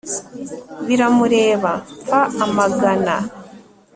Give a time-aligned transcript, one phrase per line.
[0.85, 3.15] biramureba mfa amagana.